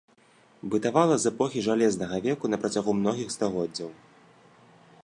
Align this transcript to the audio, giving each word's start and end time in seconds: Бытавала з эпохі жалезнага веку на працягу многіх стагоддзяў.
Бытавала 0.75 1.15
з 1.23 1.27
эпохі 1.33 1.63
жалезнага 1.67 2.15
веку 2.27 2.45
на 2.53 2.57
працягу 2.65 2.91
многіх 3.03 3.27
стагоддзяў. 3.37 3.89